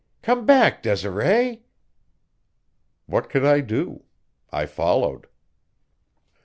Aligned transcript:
Come 0.23 0.47
back, 0.47 0.81
Desiree!" 0.81 1.61
What 3.05 3.29
could 3.29 3.45
I 3.45 3.59
do? 3.59 4.05
I 4.49 4.65
followed. 4.65 5.27